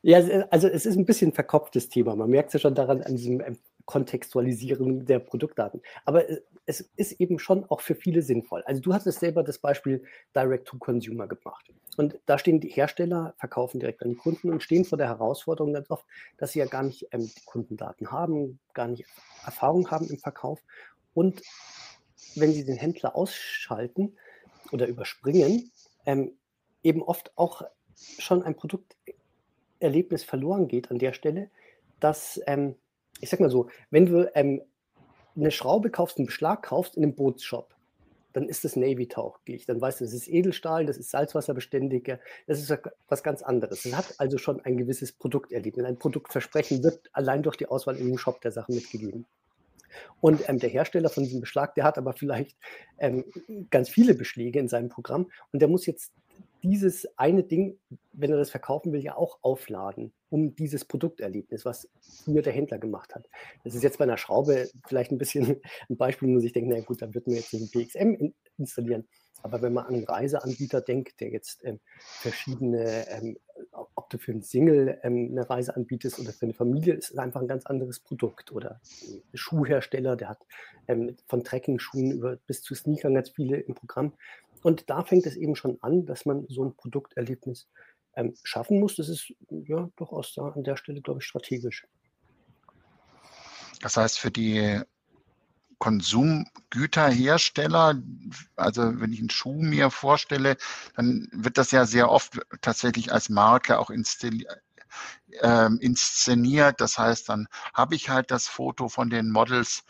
Ja, 0.01 0.19
also 0.49 0.67
es 0.67 0.85
ist 0.85 0.97
ein 0.97 1.05
bisschen 1.05 1.29
ein 1.29 1.33
verkopftes 1.33 1.89
Thema. 1.89 2.15
Man 2.15 2.29
merkt 2.29 2.49
es 2.49 2.53
ja 2.53 2.59
schon 2.59 2.75
daran 2.75 3.03
an 3.03 3.15
diesem 3.15 3.41
Kontextualisieren 3.89 5.07
der 5.07 5.17
Produktdaten. 5.17 5.81
Aber 6.05 6.23
es 6.67 6.81
ist 6.95 7.13
eben 7.13 7.39
schon 7.39 7.65
auch 7.71 7.81
für 7.81 7.95
viele 7.95 8.21
sinnvoll. 8.21 8.61
Also 8.67 8.81
du 8.81 8.93
hattest 8.93 9.19
selber 9.19 9.41
das 9.41 9.57
Beispiel 9.57 10.03
Direct-to-Consumer 10.35 11.25
gebracht. 11.25 11.73
Und 11.97 12.19
da 12.27 12.37
stehen 12.37 12.59
die 12.59 12.69
Hersteller, 12.69 13.33
verkaufen 13.39 13.79
direkt 13.79 14.03
an 14.03 14.09
die 14.09 14.15
Kunden 14.15 14.51
und 14.51 14.61
stehen 14.61 14.85
vor 14.85 14.99
der 14.99 15.07
Herausforderung 15.07 15.73
ganz 15.73 15.89
oft, 15.89 16.05
dass 16.37 16.51
sie 16.51 16.59
ja 16.59 16.67
gar 16.67 16.83
nicht 16.83 17.07
ähm, 17.09 17.31
Kundendaten 17.47 18.11
haben, 18.11 18.59
gar 18.75 18.87
nicht 18.87 19.05
Erfahrung 19.43 19.89
haben 19.89 20.07
im 20.07 20.19
Verkauf. 20.19 20.59
Und 21.15 21.41
wenn 22.35 22.53
sie 22.53 22.65
den 22.65 22.77
Händler 22.77 23.15
ausschalten 23.15 24.15
oder 24.71 24.85
überspringen, 24.85 25.71
ähm, 26.05 26.33
eben 26.83 27.01
oft 27.01 27.35
auch 27.35 27.63
schon 28.19 28.43
ein 28.43 28.55
Produkterlebnis 28.55 30.23
verloren 30.23 30.67
geht 30.67 30.91
an 30.91 30.99
der 30.99 31.13
Stelle, 31.13 31.49
dass, 31.99 32.39
ähm, 32.45 32.75
ich 33.19 33.29
sag 33.29 33.39
mal 33.39 33.49
so, 33.49 33.69
wenn 33.89 34.05
du 34.05 34.29
ähm, 34.35 34.61
eine 35.35 35.51
Schraube 35.51 35.89
kaufst, 35.89 36.17
einen 36.17 36.27
Beschlag 36.27 36.63
kaufst 36.63 36.95
in 36.95 37.03
einem 37.03 37.15
Bootsshop, 37.15 37.75
dann 38.33 38.47
ist 38.47 38.63
das 38.63 38.75
Navy-tauglich. 38.75 39.65
Dann 39.65 39.81
weißt 39.81 40.01
du, 40.01 40.05
das 40.05 40.13
ist 40.13 40.27
Edelstahl, 40.27 40.85
das 40.85 40.97
ist 40.97 41.09
salzwasserbeständiger, 41.11 42.19
das 42.47 42.59
ist 42.59 42.77
was 43.07 43.23
ganz 43.23 43.41
anderes. 43.41 43.85
Es 43.85 43.95
hat 43.95 44.15
also 44.17 44.37
schon 44.37 44.63
ein 44.65 44.77
gewisses 44.77 45.11
Produkterlebnis. 45.11 45.85
Ein 45.85 45.97
Produktversprechen 45.97 46.83
wird 46.83 47.09
allein 47.13 47.41
durch 47.41 47.57
die 47.57 47.67
Auswahl 47.67 47.97
in 47.97 48.07
dem 48.07 48.17
Shop 48.17 48.41
der 48.41 48.51
Sachen 48.51 48.75
mitgegeben. 48.75 49.25
Und 50.21 50.47
ähm, 50.47 50.59
der 50.59 50.69
Hersteller 50.69 51.09
von 51.09 51.23
diesem 51.23 51.41
Beschlag, 51.41 51.73
der 51.73 51.83
hat 51.83 51.97
aber 51.97 52.13
vielleicht 52.13 52.55
ähm, 52.99 53.25
ganz 53.71 53.89
viele 53.89 54.13
Beschläge 54.13 54.59
in 54.59 54.67
seinem 54.67 54.89
Programm 54.89 55.31
und 55.51 55.59
der 55.61 55.67
muss 55.67 55.87
jetzt 55.87 56.13
dieses 56.63 57.07
eine 57.17 57.43
Ding, 57.43 57.79
wenn 58.11 58.31
er 58.31 58.37
das 58.37 58.49
verkaufen 58.49 58.91
will, 58.91 59.01
ja 59.01 59.15
auch 59.15 59.39
aufladen, 59.41 60.13
um 60.29 60.55
dieses 60.55 60.85
Produkterlebnis, 60.85 61.65
was 61.65 61.89
früher 61.99 62.41
der 62.41 62.53
Händler 62.53 62.79
gemacht 62.79 63.15
hat. 63.15 63.29
Das 63.63 63.75
ist 63.75 63.83
jetzt 63.83 63.97
bei 63.97 64.03
einer 64.03 64.17
Schraube 64.17 64.69
vielleicht 64.87 65.11
ein 65.11 65.17
bisschen 65.17 65.61
ein 65.89 65.97
Beispiel, 65.97 66.27
wo 66.27 66.33
man 66.33 66.41
sich 66.41 66.53
denkt, 66.53 66.69
na 66.73 66.81
gut, 66.81 67.01
dann 67.01 67.13
wird 67.13 67.27
man 67.27 67.35
jetzt 67.35 67.53
ein 67.53 67.69
PXM 67.69 68.33
installieren. 68.57 69.07
Aber 69.41 69.61
wenn 69.61 69.73
man 69.73 69.85
an 69.85 69.95
einen 69.95 70.03
Reiseanbieter 70.03 70.81
denkt, 70.81 71.21
der 71.21 71.29
jetzt 71.29 71.63
ähm, 71.63 71.79
verschiedene, 71.95 73.07
ähm, 73.09 73.37
ob 73.95 74.09
du 74.09 74.17
für 74.17 74.31
einen 74.31 74.41
Single 74.41 74.99
ähm, 75.03 75.29
eine 75.31 75.49
Reise 75.49 75.75
anbietest 75.75 76.19
oder 76.19 76.33
für 76.33 76.45
eine 76.45 76.53
Familie, 76.53 76.93
ist 76.95 77.11
es 77.11 77.17
einfach 77.17 77.41
ein 77.41 77.47
ganz 77.47 77.65
anderes 77.65 77.99
Produkt. 77.99 78.51
Oder 78.51 78.81
ein 79.03 79.21
Schuhhersteller, 79.33 80.15
der 80.15 80.29
hat 80.29 80.45
ähm, 80.87 81.15
von 81.27 81.43
Trekking-Schuhen 81.43 82.39
bis 82.47 82.61
zu 82.61 82.75
Sneakern 82.75 83.13
ganz 83.13 83.29
viele 83.29 83.57
im 83.57 83.75
Programm. 83.75 84.13
Und 84.61 84.89
da 84.89 85.03
fängt 85.03 85.25
es 85.25 85.35
eben 85.35 85.55
schon 85.55 85.77
an, 85.81 86.05
dass 86.05 86.25
man 86.25 86.45
so 86.49 86.65
ein 86.65 86.75
Produkterlebnis 86.75 87.67
ähm, 88.15 88.35
schaffen 88.43 88.79
muss. 88.79 88.95
Das 88.95 89.09
ist 89.09 89.33
ja 89.49 89.89
durchaus 89.95 90.33
da 90.33 90.49
an 90.49 90.63
der 90.63 90.77
Stelle, 90.77 91.01
glaube 91.01 91.21
ich, 91.21 91.25
strategisch. 91.25 91.87
Das 93.81 93.97
heißt, 93.97 94.19
für 94.19 94.31
die 94.31 94.81
Konsumgüterhersteller, 95.77 98.01
also 98.57 98.99
wenn 98.99 99.13
ich 99.13 99.19
einen 99.19 99.29
Schuh 99.29 99.61
mir 99.61 99.89
vorstelle, 99.89 100.57
dann 100.95 101.29
wird 101.31 101.57
das 101.57 101.71
ja 101.71 101.85
sehr 101.85 102.11
oft 102.11 102.41
tatsächlich 102.61 103.13
als 103.13 103.29
Marke 103.29 103.79
auch 103.79 103.89
ähm, 105.41 105.77
inszeniert. 105.79 106.81
Das 106.81 106.97
heißt, 106.97 107.29
dann 107.29 107.47
habe 107.73 107.95
ich 107.95 108.09
halt 108.09 108.31
das 108.31 108.47
Foto 108.47 108.89
von 108.89 109.09
den 109.09 109.29
Models, 109.29 109.85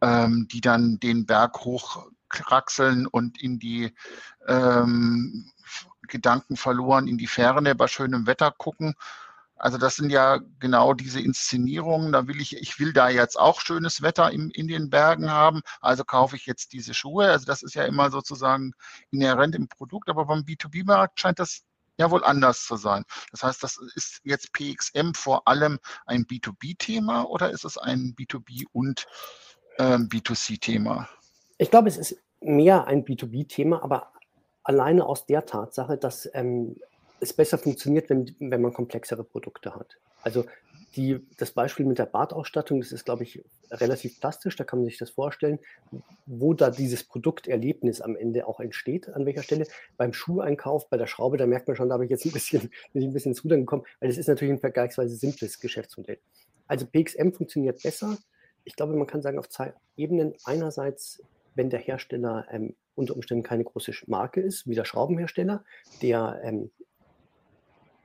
ähm, 0.00 0.48
die 0.50 0.62
dann 0.62 0.98
den 0.98 1.26
Berg 1.26 1.64
hoch 1.64 2.06
kraxeln 2.34 3.06
und 3.06 3.40
in 3.42 3.58
die 3.58 3.94
ähm, 4.46 5.50
Gedanken 6.08 6.56
verloren, 6.56 7.08
in 7.08 7.18
die 7.18 7.26
Ferne 7.26 7.74
bei 7.74 7.86
schönem 7.86 8.26
Wetter 8.26 8.50
gucken. 8.50 8.94
Also 9.56 9.78
das 9.78 9.96
sind 9.96 10.10
ja 10.10 10.40
genau 10.58 10.94
diese 10.94 11.20
Inszenierungen. 11.20 12.12
Da 12.12 12.26
will 12.26 12.40
ich, 12.40 12.56
ich 12.56 12.78
will 12.78 12.92
da 12.92 13.08
jetzt 13.08 13.38
auch 13.38 13.60
schönes 13.60 14.02
Wetter 14.02 14.30
im, 14.30 14.50
in 14.50 14.68
den 14.68 14.90
Bergen 14.90 15.30
haben. 15.30 15.62
Also 15.80 16.04
kaufe 16.04 16.36
ich 16.36 16.44
jetzt 16.46 16.72
diese 16.72 16.92
Schuhe. 16.92 17.30
Also 17.30 17.46
das 17.46 17.62
ist 17.62 17.74
ja 17.74 17.84
immer 17.84 18.10
sozusagen 18.10 18.72
inhärent 19.10 19.54
im 19.54 19.68
Produkt. 19.68 20.08
Aber 20.08 20.26
beim 20.26 20.40
B2B-Markt 20.40 21.20
scheint 21.20 21.38
das 21.38 21.62
ja 21.98 22.10
wohl 22.10 22.24
anders 22.24 22.64
zu 22.66 22.76
sein. 22.76 23.04
Das 23.30 23.42
heißt, 23.42 23.62
das 23.62 23.78
ist 23.94 24.20
jetzt 24.24 24.52
PXM 24.52 25.12
vor 25.14 25.46
allem 25.46 25.78
ein 26.06 26.24
B2B-Thema 26.24 27.22
oder 27.22 27.50
ist 27.50 27.64
es 27.64 27.78
ein 27.78 28.14
B2B 28.18 28.64
und 28.72 29.06
ähm, 29.78 30.08
B2C-Thema? 30.08 31.08
Ich 31.58 31.70
glaube, 31.70 31.88
es 31.88 31.96
ist 31.96 32.16
mehr 32.44 32.86
ein 32.86 33.04
B2B-Thema, 33.04 33.82
aber 33.82 34.12
alleine 34.62 35.06
aus 35.06 35.26
der 35.26 35.46
Tatsache, 35.46 35.96
dass 35.96 36.28
ähm, 36.34 36.76
es 37.20 37.32
besser 37.32 37.58
funktioniert, 37.58 38.10
wenn, 38.10 38.34
wenn 38.38 38.62
man 38.62 38.72
komplexere 38.72 39.24
Produkte 39.24 39.74
hat. 39.74 39.96
Also 40.22 40.44
die, 40.96 41.26
das 41.38 41.50
Beispiel 41.50 41.86
mit 41.86 41.98
der 41.98 42.06
Badausstattung, 42.06 42.80
das 42.80 42.92
ist, 42.92 43.04
glaube 43.04 43.24
ich, 43.24 43.44
relativ 43.70 44.20
plastisch, 44.20 44.56
da 44.56 44.64
kann 44.64 44.78
man 44.78 44.86
sich 44.86 44.98
das 44.98 45.10
vorstellen, 45.10 45.58
wo 46.26 46.54
da 46.54 46.70
dieses 46.70 47.04
Produkterlebnis 47.04 48.00
am 48.00 48.16
Ende 48.16 48.46
auch 48.46 48.60
entsteht, 48.60 49.08
an 49.08 49.26
welcher 49.26 49.42
Stelle. 49.42 49.66
Beim 49.96 50.12
Schuheinkauf, 50.12 50.88
bei 50.88 50.96
der 50.96 51.06
Schraube, 51.06 51.36
da 51.36 51.46
merkt 51.46 51.66
man 51.66 51.76
schon, 51.76 51.88
da 51.88 51.94
habe 51.94 52.04
ich 52.04 52.10
jetzt 52.10 52.24
ein 52.24 52.32
bisschen, 52.32 52.60
bin 52.92 53.02
ich 53.02 53.08
ein 53.08 53.12
bisschen 53.12 53.34
zu 53.34 53.48
gekommen, 53.48 53.84
weil 54.00 54.08
das 54.08 54.18
ist 54.18 54.28
natürlich 54.28 54.54
ein 54.54 54.60
vergleichsweise 54.60 55.16
simples 55.16 55.58
Geschäftsmodell. 55.60 56.18
Also 56.66 56.86
PXM 56.86 57.32
funktioniert 57.32 57.82
besser. 57.82 58.16
Ich 58.64 58.76
glaube, 58.76 58.94
man 58.94 59.06
kann 59.06 59.20
sagen, 59.20 59.38
auf 59.38 59.48
zwei 59.48 59.74
Ebenen. 59.96 60.34
Einerseits 60.44 61.22
wenn 61.54 61.70
der 61.70 61.80
Hersteller 61.80 62.46
ähm, 62.50 62.74
unter 62.94 63.14
Umständen 63.14 63.42
keine 63.42 63.64
große 63.64 63.92
Marke 64.06 64.40
ist, 64.40 64.66
wie 64.66 64.74
der 64.74 64.84
Schraubenhersteller, 64.84 65.64
der, 66.02 66.40
ähm, 66.44 66.70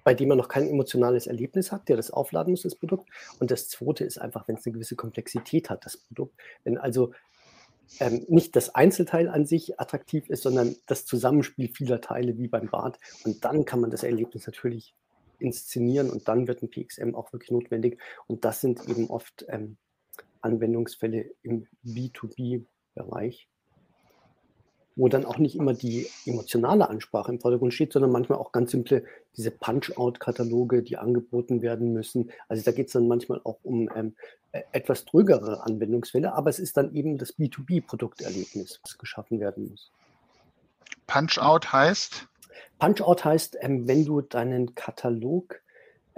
bei 0.03 0.13
dem 0.13 0.29
man 0.29 0.37
noch 0.37 0.47
kein 0.47 0.67
emotionales 0.67 1.27
Erlebnis 1.27 1.71
hat, 1.71 1.89
der 1.89 1.97
das 1.97 2.11
aufladen 2.11 2.51
muss, 2.51 2.63
das 2.63 2.75
Produkt. 2.75 3.07
Und 3.39 3.51
das 3.51 3.67
zweite 3.67 4.05
ist 4.05 4.17
einfach, 4.17 4.47
wenn 4.47 4.55
es 4.55 4.65
eine 4.65 4.73
gewisse 4.73 4.95
Komplexität 4.95 5.69
hat, 5.69 5.85
das 5.85 5.97
Produkt. 5.97 6.35
Wenn 6.63 6.77
also 6.77 7.13
ähm, 7.99 8.25
nicht 8.27 8.55
das 8.55 8.75
Einzelteil 8.75 9.27
an 9.27 9.45
sich 9.45 9.79
attraktiv 9.79 10.29
ist, 10.29 10.43
sondern 10.43 10.75
das 10.85 11.05
Zusammenspiel 11.05 11.69
vieler 11.69 12.01
Teile 12.01 12.37
wie 12.37 12.47
beim 12.47 12.69
Bad. 12.69 12.99
Und 13.23 13.43
dann 13.43 13.65
kann 13.65 13.81
man 13.81 13.91
das 13.91 14.03
Erlebnis 14.03 14.45
natürlich 14.45 14.95
inszenieren 15.39 16.09
und 16.09 16.27
dann 16.27 16.47
wird 16.47 16.61
ein 16.61 16.69
PXM 16.69 17.15
auch 17.15 17.31
wirklich 17.33 17.51
notwendig. 17.51 17.99
Und 18.27 18.45
das 18.45 18.61
sind 18.61 18.87
eben 18.87 19.09
oft 19.09 19.45
ähm, 19.49 19.77
Anwendungsfälle 20.41 21.31
im 21.41 21.67
B2B 21.83 22.65
Bereich, 23.03 23.47
wo 24.95 25.07
dann 25.07 25.25
auch 25.25 25.37
nicht 25.37 25.55
immer 25.55 25.73
die 25.73 26.07
emotionale 26.25 26.89
Ansprache 26.89 27.31
im 27.31 27.39
Vordergrund 27.39 27.73
steht, 27.73 27.93
sondern 27.93 28.11
manchmal 28.11 28.37
auch 28.37 28.51
ganz 28.51 28.71
simple 28.71 29.05
diese 29.37 29.51
Punch-out-Kataloge, 29.51 30.83
die 30.83 30.97
angeboten 30.97 31.61
werden 31.61 31.93
müssen. 31.93 32.31
Also 32.49 32.63
da 32.63 32.71
geht 32.71 32.87
es 32.87 32.93
dann 32.93 33.07
manchmal 33.07 33.39
auch 33.45 33.59
um 33.63 33.89
ähm, 33.95 34.15
e-, 34.51 34.63
etwas 34.73 35.05
drögere 35.05 35.63
Anwendungsfälle, 35.63 36.33
aber 36.33 36.49
es 36.49 36.59
ist 36.59 36.75
dann 36.75 36.93
eben 36.93 37.17
das 37.17 37.37
B2B-Produkterlebnis, 37.37 38.81
was 38.83 38.97
geschaffen 38.97 39.39
werden 39.39 39.69
muss. 39.69 39.91
Punch-out 41.07 41.71
heißt? 41.71 42.27
Punch-out 42.79 43.23
heißt, 43.23 43.57
ähm, 43.61 43.87
wenn 43.87 44.05
du 44.05 44.21
deinen 44.21 44.75
Katalog 44.75 45.61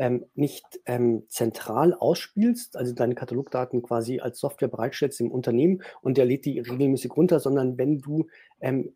ähm, 0.02 0.26
nicht 0.34 0.66
ähm, 0.88 1.26
zentral 1.28 1.94
ausspielst, 1.94 2.76
also 2.76 2.92
deine 2.92 3.14
Katalogdaten 3.14 3.84
quasi 3.84 4.20
als 4.20 4.40
Software 4.40 4.68
bereitstellst 4.68 5.22
im 5.22 5.30
Unternehmen 5.30 5.84
und 6.02 6.18
der 6.18 6.26
lädt 6.26 6.46
die 6.46 6.60
regelmäßig 6.60 7.16
runter, 7.16 7.40
sondern 7.40 7.78
wenn 7.78 8.02
du 8.02 8.26
ähm, 8.62 8.94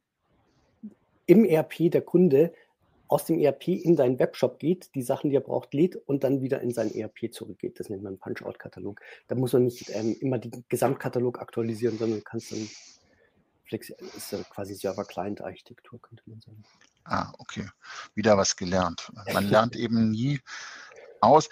im 1.27 1.45
ERP 1.45 1.91
der 1.91 2.01
Kunde 2.01 2.53
aus 3.07 3.25
dem 3.25 3.37
ERP 3.37 3.67
in 3.67 3.95
deinen 3.95 4.17
Webshop 4.17 4.57
geht, 4.57 4.95
die 4.95 5.03
Sachen, 5.03 5.29
die 5.29 5.35
er 5.35 5.41
braucht, 5.41 5.75
lädt 5.75 5.95
und 5.95 6.23
dann 6.23 6.41
wieder 6.41 6.61
in 6.61 6.71
sein 6.71 6.91
ERP 6.91 7.31
zurückgeht. 7.31 7.79
Das 7.79 7.89
nennt 7.89 8.01
man 8.01 8.17
Punch-Out-Katalog. 8.17 8.99
Da 9.27 9.35
muss 9.35 9.53
man 9.53 9.65
nicht 9.65 9.91
ähm, 9.91 10.17
immer 10.21 10.39
den 10.39 10.65
Gesamtkatalog 10.69 11.39
aktualisieren, 11.39 11.99
sondern 11.99 12.23
kannst 12.23 12.51
dann 12.51 12.67
flexibel, 13.65 14.07
ist 14.17 14.31
ja 14.31 14.39
quasi 14.49 14.73
Server-Client-Architektur, 14.73 16.01
könnte 16.01 16.23
man 16.25 16.41
sagen. 16.41 16.63
Ah, 17.03 17.31
okay. 17.37 17.67
Wieder 18.15 18.37
was 18.37 18.55
gelernt. 18.55 19.11
Man 19.31 19.47
lernt 19.49 19.75
eben 19.75 20.09
nie 20.09 20.39
aus. 21.21 21.49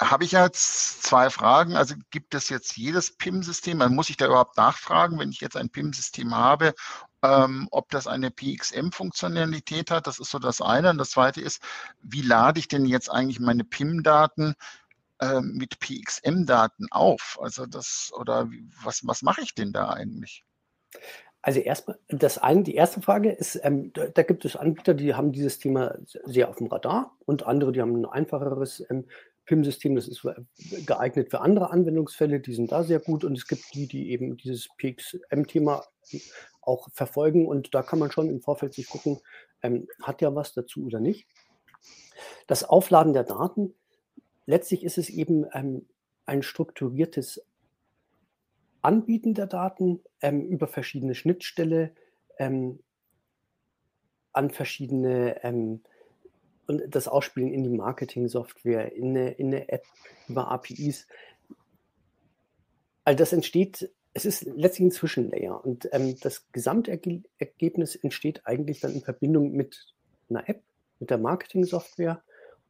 Habe 0.00 0.24
ich 0.24 0.32
jetzt 0.32 1.04
zwei 1.04 1.30
Fragen. 1.30 1.76
Also 1.76 1.94
gibt 2.10 2.34
es 2.34 2.48
jetzt 2.48 2.76
jedes 2.76 3.16
PIM-System? 3.16 3.78
Man 3.78 3.94
muss 3.94 4.10
ich 4.10 4.16
da 4.16 4.26
überhaupt 4.26 4.56
nachfragen, 4.56 5.18
wenn 5.18 5.30
ich 5.30 5.40
jetzt 5.40 5.56
ein 5.56 5.70
PIM-System 5.70 6.34
habe, 6.34 6.74
ähm, 7.22 7.68
ob 7.70 7.90
das 7.90 8.06
eine 8.06 8.30
PXM-Funktionalität 8.30 9.90
hat. 9.90 10.06
Das 10.06 10.18
ist 10.18 10.30
so 10.30 10.38
das 10.38 10.60
eine. 10.60 10.90
Und 10.90 10.98
das 10.98 11.10
zweite 11.10 11.40
ist, 11.40 11.62
wie 12.02 12.22
lade 12.22 12.58
ich 12.58 12.68
denn 12.68 12.86
jetzt 12.86 13.10
eigentlich 13.10 13.38
meine 13.38 13.64
PIM-Daten 13.64 14.54
äh, 15.20 15.40
mit 15.40 15.78
PXM-Daten 15.78 16.88
auf? 16.90 17.38
Also 17.40 17.66
das, 17.66 18.10
oder 18.14 18.48
was, 18.82 19.06
was 19.06 19.22
mache 19.22 19.42
ich 19.42 19.54
denn 19.54 19.72
da 19.72 19.90
eigentlich? 19.90 20.44
Also 21.44 21.60
erstmal, 21.60 21.98
das 22.08 22.38
eine, 22.38 22.62
die 22.62 22.74
erste 22.74 23.02
Frage 23.02 23.30
ist, 23.30 23.60
ähm, 23.64 23.92
da, 23.92 24.06
da, 24.06 24.22
gibt 24.22 24.46
es 24.46 24.56
Anbieter, 24.56 24.94
die 24.94 25.12
haben 25.12 25.30
dieses 25.30 25.58
Thema 25.58 25.94
sehr 26.06 26.48
auf 26.48 26.56
dem 26.56 26.68
Radar 26.68 27.14
und 27.26 27.46
andere, 27.46 27.70
die 27.70 27.82
haben 27.82 27.94
ein 27.96 28.06
einfacheres 28.06 28.82
ähm, 28.88 29.04
PIM-System, 29.44 29.94
das 29.94 30.08
ist 30.08 30.26
geeignet 30.86 31.28
für 31.28 31.42
andere 31.42 31.68
Anwendungsfälle, 31.68 32.40
die 32.40 32.54
sind 32.54 32.72
da 32.72 32.82
sehr 32.82 32.98
gut 32.98 33.24
und 33.24 33.36
es 33.36 33.46
gibt 33.46 33.62
die, 33.74 33.86
die 33.86 34.10
eben 34.10 34.38
dieses 34.38 34.70
PXM-Thema 34.78 35.84
auch 36.62 36.88
verfolgen 36.94 37.46
und 37.46 37.74
da 37.74 37.82
kann 37.82 37.98
man 37.98 38.10
schon 38.10 38.30
im 38.30 38.40
Vorfeld 38.40 38.72
sich 38.72 38.88
gucken, 38.88 39.20
ähm, 39.62 39.86
hat 40.00 40.22
ja 40.22 40.34
was 40.34 40.54
dazu 40.54 40.86
oder 40.86 40.98
nicht. 40.98 41.28
Das 42.46 42.64
Aufladen 42.64 43.12
der 43.12 43.24
Daten, 43.24 43.74
letztlich 44.46 44.82
ist 44.82 44.96
es 44.96 45.10
eben 45.10 45.44
ähm, 45.52 45.86
ein 46.24 46.42
strukturiertes 46.42 47.44
Anbieten 48.84 49.34
der 49.34 49.46
Daten 49.46 50.00
ähm, 50.20 50.46
über 50.46 50.66
verschiedene 50.66 51.14
Schnittstelle 51.14 51.92
ähm, 52.38 52.80
an 54.32 54.50
verschiedene 54.50 55.42
ähm, 55.42 55.80
und 56.66 56.82
das 56.88 57.08
Ausspielen 57.08 57.52
in 57.52 57.62
die 57.62 57.70
Marketing-Software, 57.70 58.92
in 58.92 59.10
eine, 59.10 59.32
in 59.32 59.48
eine 59.48 59.68
App 59.68 59.84
über 60.28 60.50
APIs. 60.50 61.06
Also 63.04 63.18
das 63.18 63.32
entsteht, 63.32 63.90
es 64.14 64.24
ist 64.24 64.44
letztlich 64.44 64.88
ein 64.88 64.92
Zwischenlayer 64.92 65.62
und 65.62 65.88
ähm, 65.92 66.16
das 66.20 66.50
Gesamtergebnis 66.52 67.96
entsteht 67.96 68.46
eigentlich 68.46 68.80
dann 68.80 68.94
in 68.94 69.02
Verbindung 69.02 69.52
mit 69.52 69.94
einer 70.30 70.48
App, 70.48 70.62
mit 71.00 71.10
der 71.10 71.18
Marketing-Software 71.18 72.22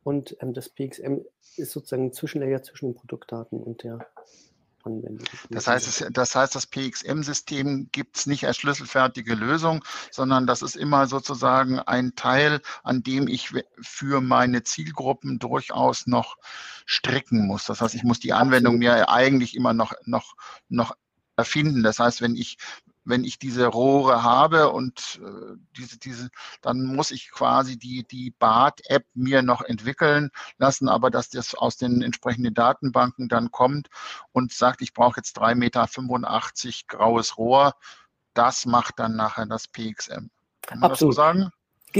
Und 0.02 0.36
ähm, 0.40 0.54
das 0.54 0.68
PXM 0.68 1.20
ist 1.56 1.72
sozusagen 1.72 2.06
ein 2.06 2.12
Zwischenlayer 2.12 2.62
zwischen 2.62 2.86
den 2.86 2.94
Produktdaten 2.94 3.62
und 3.62 3.84
der 3.84 4.06
Anwendung. 4.84 5.26
Das 5.50 5.66
heißt, 5.66 5.86
es, 5.88 6.06
das 6.12 6.34
heißt, 6.34 6.54
das 6.54 6.66
PXM-System 6.66 7.88
gibt 7.92 8.16
es 8.16 8.26
nicht 8.26 8.46
als 8.46 8.56
schlüsselfertige 8.56 9.34
Lösung, 9.34 9.84
sondern 10.10 10.46
das 10.46 10.62
ist 10.62 10.76
immer 10.76 11.06
sozusagen 11.06 11.78
ein 11.80 12.14
Teil, 12.14 12.60
an 12.82 13.02
dem 13.02 13.28
ich 13.28 13.52
für 13.80 14.20
meine 14.20 14.62
Zielgruppen 14.62 15.38
durchaus 15.38 16.06
noch 16.06 16.36
stricken 16.86 17.46
muss. 17.46 17.64
Das 17.64 17.80
heißt, 17.80 17.94
ich 17.94 18.04
muss 18.04 18.20
die 18.20 18.32
Anwendung 18.32 18.78
mir 18.78 19.08
eigentlich 19.08 19.56
immer 19.56 19.72
noch, 19.72 19.92
noch, 20.04 20.34
noch 20.68 20.96
erfinden. 21.36 21.82
Das 21.82 21.98
heißt, 21.98 22.20
wenn 22.20 22.36
ich 22.36 22.58
wenn 23.04 23.24
ich 23.24 23.38
diese 23.38 23.66
Rohre 23.66 24.22
habe 24.22 24.70
und 24.70 25.20
äh, 25.22 25.56
diese, 25.76 25.98
diese, 25.98 26.30
dann 26.62 26.84
muss 26.84 27.10
ich 27.10 27.30
quasi 27.30 27.78
die, 27.78 28.06
die 28.06 28.30
BART-App 28.30 29.06
mir 29.14 29.42
noch 29.42 29.62
entwickeln 29.62 30.30
lassen, 30.58 30.88
aber 30.88 31.10
dass 31.10 31.28
das 31.28 31.54
aus 31.54 31.76
den 31.76 32.02
entsprechenden 32.02 32.54
Datenbanken 32.54 33.28
dann 33.28 33.50
kommt 33.50 33.88
und 34.32 34.52
sagt, 34.52 34.80
ich 34.82 34.94
brauche 34.94 35.18
jetzt 35.20 35.38
3,85 35.38 35.54
Meter 35.56 35.86
graues 36.88 37.36
Rohr, 37.36 37.74
das 38.32 38.66
macht 38.66 38.98
dann 38.98 39.16
nachher 39.16 39.46
das 39.46 39.68
PXM. 39.68 40.28
Kann 40.62 40.80
man 40.80 40.90
Absolut. 40.90 40.92
das 40.92 40.98
so 40.98 41.12
sagen? 41.12 41.50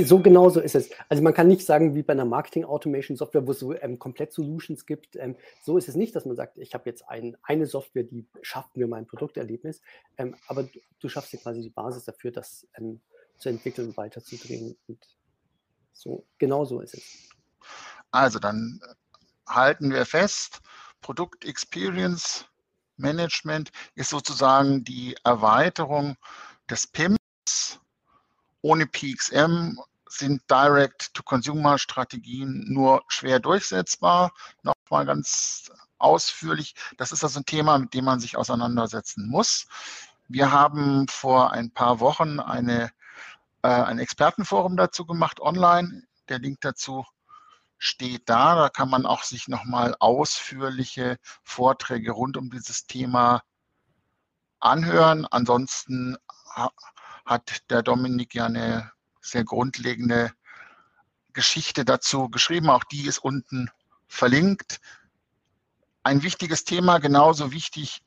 So 0.02 0.18
genau 0.18 0.48
so 0.50 0.60
ist 0.60 0.74
es. 0.74 0.90
Also 1.08 1.22
man 1.22 1.34
kann 1.34 1.46
nicht 1.46 1.64
sagen, 1.64 1.94
wie 1.94 2.02
bei 2.02 2.12
einer 2.14 2.24
Marketing-Automation-Software, 2.24 3.46
wo 3.46 3.52
es 3.52 3.60
so 3.60 3.74
ähm, 3.74 3.98
komplett 3.98 4.32
Solutions 4.32 4.86
gibt. 4.86 5.14
Ähm, 5.14 5.36
so 5.62 5.78
ist 5.78 5.88
es 5.88 5.94
nicht, 5.94 6.16
dass 6.16 6.24
man 6.24 6.34
sagt, 6.34 6.58
ich 6.58 6.74
habe 6.74 6.90
jetzt 6.90 7.08
ein, 7.08 7.36
eine 7.42 7.66
Software, 7.66 8.02
die 8.02 8.26
schafft 8.42 8.76
mir 8.76 8.88
mein 8.88 9.06
Produkterlebnis. 9.06 9.82
Ähm, 10.16 10.34
aber 10.48 10.64
du, 10.64 10.80
du, 10.98 11.08
schaffst 11.08 11.32
dir 11.32 11.38
quasi 11.38 11.60
die 11.60 11.70
Basis 11.70 12.04
dafür, 12.04 12.32
das 12.32 12.66
ähm, 12.76 13.00
zu 13.38 13.50
entwickeln 13.50 13.88
und 13.88 13.96
weiterzudrehen. 13.96 14.76
Und 14.88 14.98
so 15.92 16.24
genau 16.38 16.64
so 16.64 16.80
ist 16.80 16.94
es. 16.94 17.28
Also 18.10 18.40
dann 18.40 18.80
halten 19.48 19.92
wir 19.92 20.06
fest, 20.06 20.60
Produkt 21.00 21.44
Experience 21.44 22.46
Management 22.96 23.70
ist 23.94 24.10
sozusagen 24.10 24.82
die 24.84 25.16
Erweiterung 25.24 26.16
des 26.68 26.86
PIMs 26.86 27.18
ohne 28.64 28.86
PXM 28.86 29.78
sind 30.08 30.42
Direct-to-Consumer-Strategien 30.50 32.72
nur 32.72 33.04
schwer 33.08 33.38
durchsetzbar. 33.38 34.32
Nochmal 34.62 35.04
ganz 35.04 35.70
ausführlich. 35.98 36.74
Das 36.96 37.12
ist 37.12 37.22
also 37.22 37.40
ein 37.40 37.44
Thema, 37.44 37.78
mit 37.78 37.92
dem 37.92 38.06
man 38.06 38.20
sich 38.20 38.38
auseinandersetzen 38.38 39.28
muss. 39.28 39.66
Wir 40.28 40.50
haben 40.50 41.06
vor 41.08 41.52
ein 41.52 41.72
paar 41.72 42.00
Wochen 42.00 42.40
eine, 42.40 42.90
äh, 43.60 43.68
ein 43.68 43.98
Expertenforum 43.98 44.78
dazu 44.78 45.04
gemacht 45.04 45.40
online. 45.40 46.04
Der 46.30 46.38
Link 46.38 46.62
dazu 46.62 47.04
steht 47.76 48.30
da. 48.30 48.54
Da 48.54 48.70
kann 48.70 48.88
man 48.88 49.04
auch 49.04 49.24
sich 49.24 49.46
nochmal 49.46 49.94
ausführliche 50.00 51.18
Vorträge 51.42 52.12
rund 52.12 52.38
um 52.38 52.48
dieses 52.48 52.86
Thema 52.86 53.42
anhören. 54.58 55.26
Ansonsten 55.30 56.16
hat 57.24 57.70
der 57.70 57.82
Dominik 57.82 58.34
ja 58.34 58.46
eine 58.46 58.92
sehr 59.20 59.44
grundlegende 59.44 60.32
Geschichte 61.32 61.84
dazu 61.84 62.28
geschrieben. 62.28 62.70
Auch 62.70 62.84
die 62.84 63.06
ist 63.06 63.18
unten 63.18 63.70
verlinkt. 64.06 64.80
Ein 66.02 66.22
wichtiges 66.22 66.64
Thema, 66.64 66.98
genauso 66.98 67.52
wichtig 67.52 68.02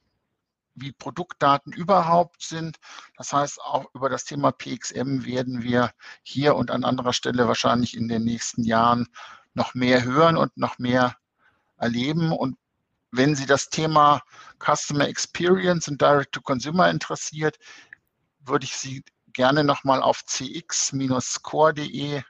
wie 0.75 0.91
Produktdaten 0.91 1.73
überhaupt 1.73 2.43
sind. 2.43 2.77
Das 3.17 3.33
heißt, 3.33 3.59
auch 3.61 3.85
über 3.93 4.09
das 4.09 4.25
Thema 4.25 4.51
PXM 4.51 5.25
werden 5.25 5.63
wir 5.63 5.91
hier 6.21 6.55
und 6.55 6.69
an 6.69 6.83
anderer 6.83 7.13
Stelle 7.13 7.47
wahrscheinlich 7.47 7.97
in 7.97 8.07
den 8.07 8.23
nächsten 8.23 8.63
Jahren 8.63 9.07
noch 9.55 9.73
mehr 9.73 10.03
hören 10.03 10.37
und 10.37 10.55
noch 10.55 10.77
mehr 10.77 11.17
erleben. 11.77 12.31
Und 12.31 12.57
wenn 13.11 13.35
Sie 13.35 13.47
das 13.47 13.69
Thema 13.69 14.21
Customer 14.59 15.07
Experience 15.07 15.87
und 15.87 15.99
Direct 15.99 16.33
to 16.33 16.41
Consumer 16.41 16.89
interessiert, 16.89 17.57
würde 18.47 18.65
ich 18.65 18.75
Sie 18.75 19.03
gerne 19.33 19.63
nochmal 19.63 20.01
auf 20.01 20.23
cx-score.de 20.25 22.21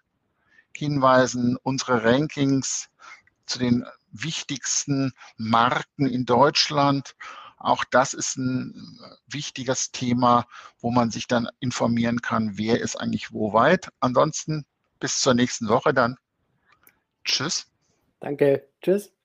hinweisen. 0.75 1.57
Unsere 1.63 2.03
Rankings 2.03 2.89
zu 3.45 3.59
den 3.59 3.85
wichtigsten 4.11 5.13
Marken 5.37 6.07
in 6.07 6.25
Deutschland. 6.25 7.15
Auch 7.57 7.83
das 7.85 8.13
ist 8.13 8.37
ein 8.37 8.99
wichtiges 9.27 9.91
Thema, 9.91 10.47
wo 10.79 10.91
man 10.91 11.09
sich 11.09 11.27
dann 11.27 11.49
informieren 11.59 12.21
kann, 12.21 12.57
wer 12.57 12.79
ist 12.79 12.95
eigentlich 12.97 13.33
wo 13.33 13.53
weit. 13.53 13.89
Ansonsten 13.99 14.65
bis 14.99 15.19
zur 15.19 15.33
nächsten 15.33 15.67
Woche 15.67 15.93
dann. 15.93 16.17
Tschüss. 17.23 17.67
Danke. 18.19 18.67
Tschüss. 18.81 19.16